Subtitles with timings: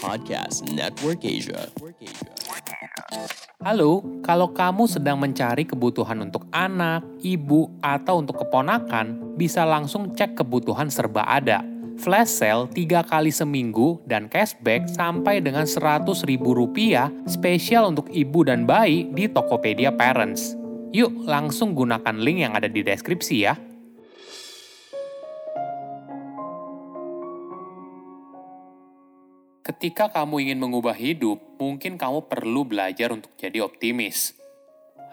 [0.00, 1.68] Podcast Network Asia.
[3.60, 10.40] Halo, kalau kamu sedang mencari kebutuhan untuk anak, ibu, atau untuk keponakan, bisa langsung cek
[10.40, 11.60] kebutuhan serba ada.
[12.00, 18.40] Flash sale 3 kali seminggu dan cashback sampai dengan 100 ribu rupiah spesial untuk ibu
[18.40, 20.56] dan bayi di Tokopedia Parents.
[20.96, 23.52] Yuk langsung gunakan link yang ada di deskripsi ya.
[29.70, 34.34] Ketika kamu ingin mengubah hidup, mungkin kamu perlu belajar untuk jadi optimis.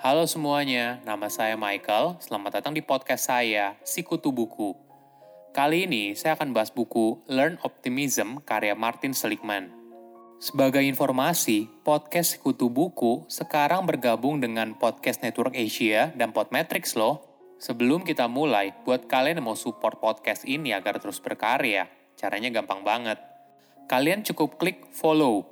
[0.01, 2.17] Halo semuanya, nama saya Michael.
[2.17, 4.73] Selamat datang di podcast saya, Sikutu Buku.
[5.53, 9.69] Kali ini saya akan bahas buku Learn Optimism karya Martin Seligman.
[10.41, 17.21] Sebagai informasi, podcast Sikutu Buku sekarang bergabung dengan Podcast Network Asia dan Podmetrics loh.
[17.61, 21.85] Sebelum kita mulai, buat kalian yang mau support podcast ini agar terus berkarya,
[22.17, 23.26] caranya gampang banget
[23.87, 25.47] kalian cukup klik follow.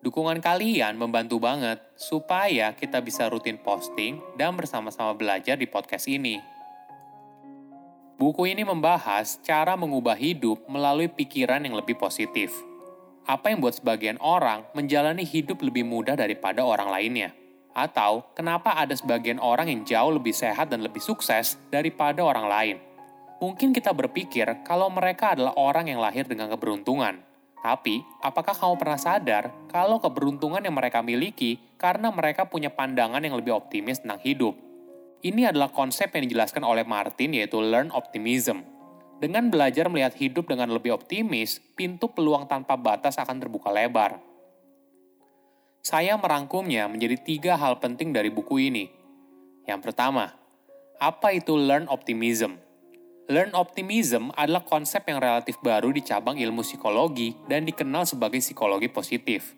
[0.00, 6.40] Dukungan kalian membantu banget supaya kita bisa rutin posting dan bersama-sama belajar di podcast ini.
[8.16, 12.56] Buku ini membahas cara mengubah hidup melalui pikiran yang lebih positif.
[13.28, 17.36] Apa yang buat sebagian orang menjalani hidup lebih mudah daripada orang lainnya?
[17.76, 22.76] Atau kenapa ada sebagian orang yang jauh lebih sehat dan lebih sukses daripada orang lain?
[23.36, 27.20] Mungkin kita berpikir kalau mereka adalah orang yang lahir dengan keberuntungan.
[27.60, 33.36] Tapi, apakah kamu pernah sadar kalau keberuntungan yang mereka miliki karena mereka punya pandangan yang
[33.36, 34.56] lebih optimis tentang hidup?
[35.20, 38.62] Ini adalah konsep yang dijelaskan oleh Martin yaitu learn optimism.
[39.16, 44.20] Dengan belajar melihat hidup dengan lebih optimis, pintu peluang tanpa batas akan terbuka lebar.
[45.80, 48.92] Saya merangkumnya menjadi tiga hal penting dari buku ini.
[49.64, 50.36] Yang pertama,
[51.00, 52.65] apa itu learn optimism?
[53.26, 58.86] Learn optimism adalah konsep yang relatif baru di cabang ilmu psikologi dan dikenal sebagai psikologi
[58.86, 59.50] positif.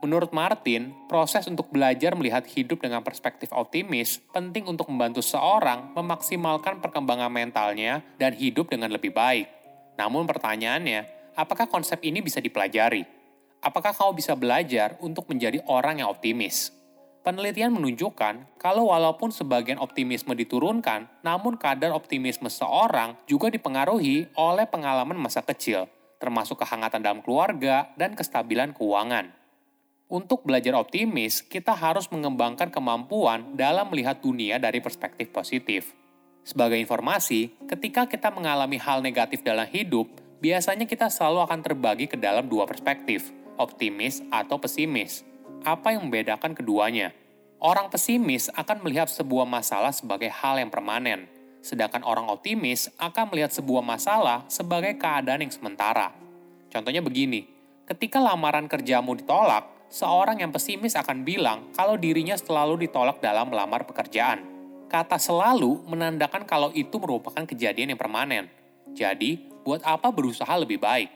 [0.00, 6.80] Menurut Martin, proses untuk belajar melihat hidup dengan perspektif optimis penting untuk membantu seorang memaksimalkan
[6.80, 9.52] perkembangan mentalnya dan hidup dengan lebih baik.
[10.00, 11.04] Namun pertanyaannya,
[11.36, 13.04] apakah konsep ini bisa dipelajari?
[13.60, 16.79] Apakah kau bisa belajar untuk menjadi orang yang optimis?
[17.20, 25.20] Penelitian menunjukkan kalau walaupun sebagian optimisme diturunkan, namun kadar optimisme seorang juga dipengaruhi oleh pengalaman
[25.20, 25.84] masa kecil,
[26.16, 29.36] termasuk kehangatan dalam keluarga dan kestabilan keuangan.
[30.08, 35.92] Untuk belajar optimis, kita harus mengembangkan kemampuan dalam melihat dunia dari perspektif positif.
[36.40, 40.08] Sebagai informasi, ketika kita mengalami hal negatif dalam hidup,
[40.40, 43.28] biasanya kita selalu akan terbagi ke dalam dua perspektif,
[43.60, 45.29] optimis atau pesimis
[45.64, 47.12] apa yang membedakan keduanya?
[47.60, 51.28] Orang pesimis akan melihat sebuah masalah sebagai hal yang permanen,
[51.60, 56.16] sedangkan orang optimis akan melihat sebuah masalah sebagai keadaan yang sementara.
[56.72, 57.44] Contohnya begini,
[57.84, 63.84] ketika lamaran kerjamu ditolak, seorang yang pesimis akan bilang kalau dirinya selalu ditolak dalam melamar
[63.84, 64.40] pekerjaan.
[64.90, 68.50] Kata selalu menandakan kalau itu merupakan kejadian yang permanen.
[68.90, 71.12] Jadi, buat apa berusaha lebih baik?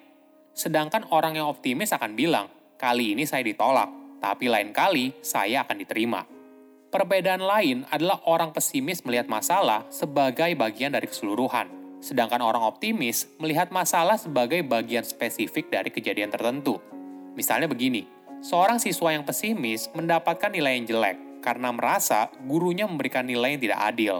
[0.55, 2.47] Sedangkan orang yang optimis akan bilang,
[2.79, 6.25] kali ini saya ditolak, tapi lain kali saya akan diterima.
[6.89, 11.69] Perbedaan lain adalah orang pesimis melihat masalah sebagai bagian dari keseluruhan,
[12.01, 16.81] sedangkan orang optimis melihat masalah sebagai bagian spesifik dari kejadian tertentu.
[17.37, 18.09] Misalnya begini,
[18.41, 23.81] seorang siswa yang pesimis mendapatkan nilai yang jelek karena merasa gurunya memberikan nilai yang tidak
[23.85, 24.17] adil.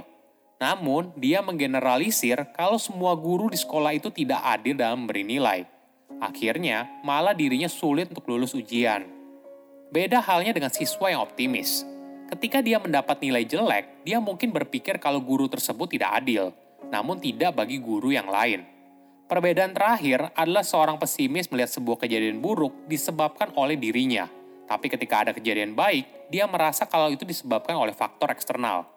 [0.59, 5.63] Namun, dia menggeneralisir kalau semua guru di sekolah itu tidak adil dalam memberi nilai.
[6.19, 9.14] Akhirnya, malah dirinya sulit untuk lulus ujian.
[9.95, 11.87] Beda halnya dengan siswa yang optimis.
[12.27, 16.51] Ketika dia mendapat nilai jelek, dia mungkin berpikir kalau guru tersebut tidak adil,
[16.91, 18.67] namun tidak bagi guru yang lain.
[19.31, 24.27] Perbedaan terakhir adalah seorang pesimis melihat sebuah kejadian buruk disebabkan oleh dirinya,
[24.67, 28.91] tapi ketika ada kejadian baik, dia merasa kalau itu disebabkan oleh faktor eksternal.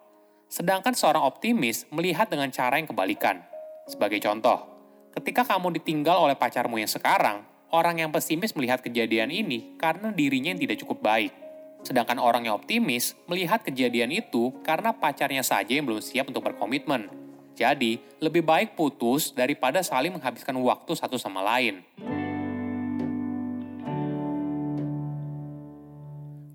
[0.50, 3.46] Sedangkan seorang optimis melihat dengan cara yang kebalikan.
[3.86, 4.66] Sebagai contoh,
[5.14, 10.56] ketika kamu ditinggal oleh pacarmu yang sekarang, Orang yang pesimis melihat kejadian ini karena dirinya
[10.56, 11.36] yang tidak cukup baik.
[11.84, 17.12] Sedangkan orang yang optimis melihat kejadian itu karena pacarnya saja yang belum siap untuk berkomitmen.
[17.60, 21.84] Jadi, lebih baik putus daripada saling menghabiskan waktu satu sama lain.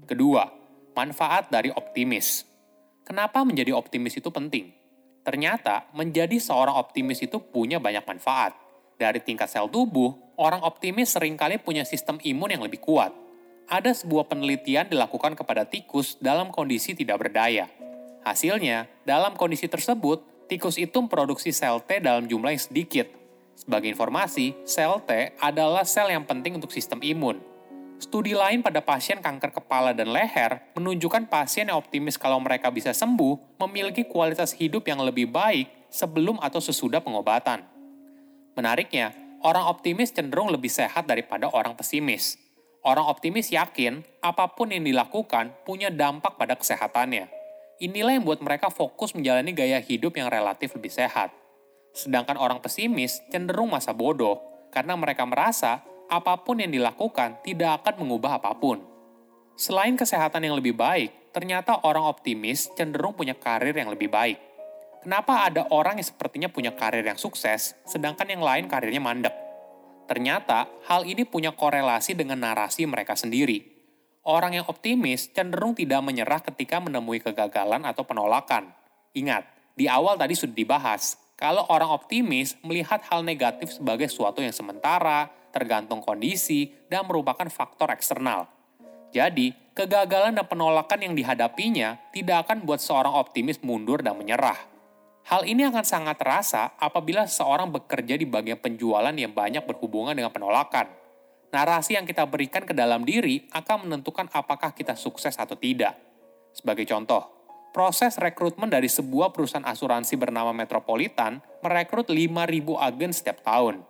[0.08, 0.48] Kedua,
[0.96, 2.48] manfaat dari optimis.
[3.04, 4.72] Kenapa menjadi optimis itu penting?
[5.20, 8.56] Ternyata, menjadi seorang optimis itu punya banyak manfaat.
[8.96, 13.14] Dari tingkat sel tubuh, orang optimis sering kali punya sistem imun yang lebih kuat.
[13.70, 17.70] Ada sebuah penelitian dilakukan kepada tikus dalam kondisi tidak berdaya.
[18.26, 23.06] Hasilnya, dalam kondisi tersebut, tikus itu memproduksi sel T dalam jumlah yang sedikit.
[23.54, 27.38] Sebagai informasi, sel T adalah sel yang penting untuk sistem imun.
[28.02, 32.90] Studi lain pada pasien kanker kepala dan leher menunjukkan pasien yang optimis kalau mereka bisa
[32.90, 37.62] sembuh memiliki kualitas hidup yang lebih baik sebelum atau sesudah pengobatan.
[38.58, 42.38] Menariknya, orang optimis cenderung lebih sehat daripada orang pesimis.
[42.82, 47.30] Orang optimis yakin apa pun yang dilakukan punya dampak pada kesehatannya.
[47.82, 51.30] Inilah yang membuat mereka fokus menjalani gaya hidup yang relatif lebih sehat.
[51.94, 54.38] Sedangkan orang pesimis cenderung masa bodoh
[54.74, 58.82] karena mereka merasa apa pun yang dilakukan tidak akan mengubah apa pun.
[59.54, 64.51] Selain kesehatan yang lebih baik, ternyata orang optimis cenderung punya karir yang lebih baik.
[65.02, 69.34] Kenapa ada orang yang sepertinya punya karir yang sukses, sedangkan yang lain karirnya mandek?
[70.06, 73.66] Ternyata, hal ini punya korelasi dengan narasi mereka sendiri.
[74.22, 78.70] Orang yang optimis cenderung tidak menyerah ketika menemui kegagalan atau penolakan.
[79.10, 79.42] Ingat,
[79.74, 85.26] di awal tadi sudah dibahas, kalau orang optimis melihat hal negatif sebagai sesuatu yang sementara,
[85.50, 88.46] tergantung kondisi, dan merupakan faktor eksternal.
[89.10, 94.70] Jadi, kegagalan dan penolakan yang dihadapinya tidak akan buat seorang optimis mundur dan menyerah
[95.32, 100.28] Hal ini akan sangat terasa apabila seorang bekerja di bagian penjualan yang banyak berhubungan dengan
[100.28, 100.92] penolakan.
[101.48, 105.96] Narasi yang kita berikan ke dalam diri akan menentukan apakah kita sukses atau tidak.
[106.52, 112.28] Sebagai contoh, proses rekrutmen dari sebuah perusahaan asuransi bernama Metropolitan merekrut 5.000
[112.76, 113.80] agen setiap tahun.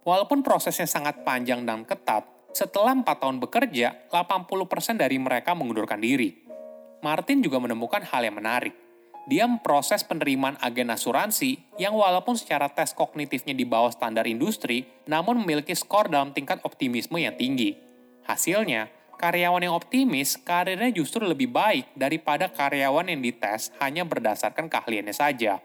[0.00, 2.24] Walaupun prosesnya sangat panjang dan ketat,
[2.56, 6.40] setelah 4 tahun bekerja, 80% dari mereka mengundurkan diri.
[7.04, 8.85] Martin juga menemukan hal yang menarik
[9.26, 15.42] dia memproses penerimaan agen asuransi yang walaupun secara tes kognitifnya di bawah standar industri, namun
[15.42, 17.74] memiliki skor dalam tingkat optimisme yang tinggi.
[18.22, 18.86] Hasilnya,
[19.18, 25.58] karyawan yang optimis karirnya justru lebih baik daripada karyawan yang dites hanya berdasarkan keahliannya saja.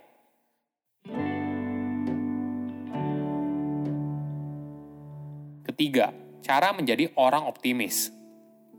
[5.61, 6.09] Ketiga,
[6.41, 8.09] cara menjadi orang optimis.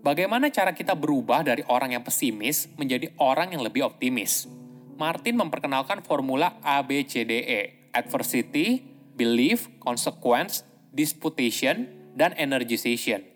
[0.02, 4.61] Bagaimana cara kita berubah dari orang yang pesimis menjadi orang yang lebih optimis?
[5.02, 8.86] Martin memperkenalkan formula ABCDE, adversity,
[9.18, 10.62] belief, consequence,
[10.94, 13.26] disputation, dan energization.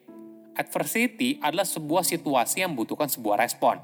[0.54, 3.82] Adversity adalah sebuah situasi yang membutuhkan sebuah respon.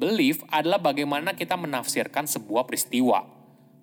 [0.00, 3.28] Belief adalah bagaimana kita menafsirkan sebuah peristiwa.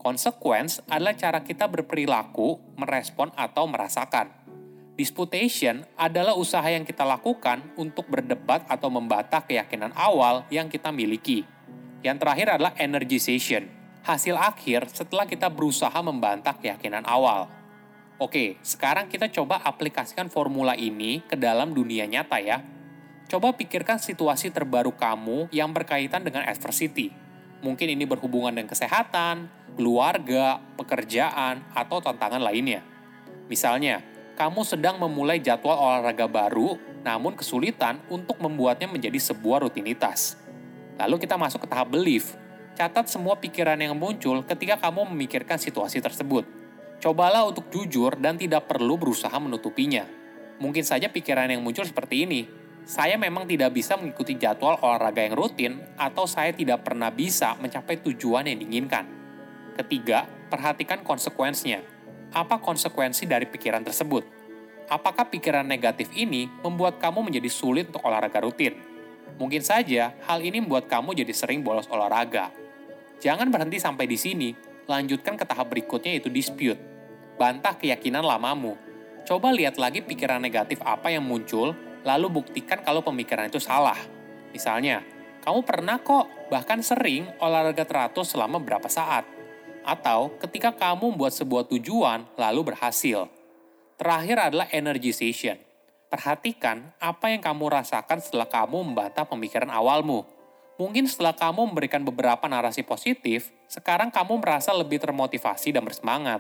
[0.02, 4.34] Consequence adalah cara kita berperilaku, merespon, atau merasakan.
[4.98, 11.55] Disputation adalah usaha yang kita lakukan untuk berdebat atau membantah keyakinan awal yang kita miliki.
[12.06, 13.66] Yang terakhir adalah energization,
[14.06, 17.50] hasil akhir setelah kita berusaha membantah keyakinan awal.
[18.22, 22.62] Oke, sekarang kita coba aplikasikan formula ini ke dalam dunia nyata ya.
[23.26, 27.10] Coba pikirkan situasi terbaru kamu yang berkaitan dengan adversity.
[27.66, 32.86] Mungkin ini berhubungan dengan kesehatan, keluarga, pekerjaan, atau tantangan lainnya.
[33.50, 34.06] Misalnya,
[34.38, 40.45] kamu sedang memulai jadwal olahraga baru, namun kesulitan untuk membuatnya menjadi sebuah rutinitas.
[40.96, 42.36] Lalu kita masuk ke tahap belief.
[42.76, 46.44] Catat semua pikiran yang muncul ketika kamu memikirkan situasi tersebut.
[47.00, 50.04] Cobalah untuk jujur dan tidak perlu berusaha menutupinya.
[50.60, 52.42] Mungkin saja pikiran yang muncul seperti ini.
[52.86, 58.00] Saya memang tidak bisa mengikuti jadwal olahraga yang rutin atau saya tidak pernah bisa mencapai
[58.00, 59.04] tujuan yang diinginkan.
[59.76, 61.82] Ketiga, perhatikan konsekuensinya.
[62.32, 64.24] Apa konsekuensi dari pikiran tersebut?
[64.86, 68.95] Apakah pikiran negatif ini membuat kamu menjadi sulit untuk olahraga rutin?
[69.36, 72.56] Mungkin saja hal ini membuat kamu jadi sering bolos olahraga.
[73.20, 74.56] Jangan berhenti sampai di sini,
[74.88, 76.80] lanjutkan ke tahap berikutnya yaitu dispute.
[77.36, 78.80] Bantah keyakinan lamamu.
[79.28, 81.76] Coba lihat lagi pikiran negatif apa yang muncul,
[82.08, 83.98] lalu buktikan kalau pemikiran itu salah.
[84.56, 85.04] Misalnya,
[85.44, 89.28] kamu pernah kok, bahkan sering olahraga teratur selama berapa saat.
[89.84, 93.28] Atau ketika kamu membuat sebuah tujuan, lalu berhasil.
[94.00, 95.65] Terakhir adalah energization
[96.16, 100.24] Perhatikan apa yang kamu rasakan setelah kamu membantah pemikiran awalmu.
[100.80, 106.40] Mungkin setelah kamu memberikan beberapa narasi positif, sekarang kamu merasa lebih termotivasi dan bersemangat.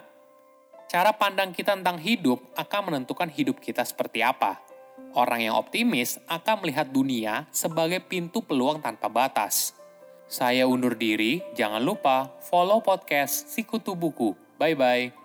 [0.87, 4.63] Cara pandang kita tentang hidup akan menentukan hidup kita seperti apa.
[5.11, 9.75] Orang yang optimis akan melihat dunia sebagai pintu peluang tanpa batas.
[10.31, 14.39] Saya undur diri, jangan lupa follow podcast Sikutu Buku.
[14.55, 15.24] Bye-bye